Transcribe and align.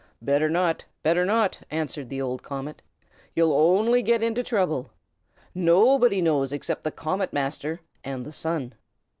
"Better 0.19 0.49
not! 0.49 0.85
better 1.03 1.25
not!" 1.25 1.59
answered 1.69 2.09
the 2.09 2.19
old 2.19 2.41
comet. 2.41 2.81
"You'll 3.35 3.53
only 3.53 4.01
get 4.01 4.23
into 4.23 4.41
trouble. 4.41 4.89
Nobody 5.53 6.23
knows 6.23 6.51
except 6.51 6.83
the 6.83 6.89
Comet 6.91 7.31
Master 7.33 7.81
and 8.03 8.25
the 8.25 8.31
Sun. 8.31 8.73